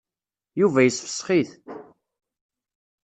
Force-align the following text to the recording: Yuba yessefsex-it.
Yuba 0.59 0.79
yessefsex-it. 0.83 1.51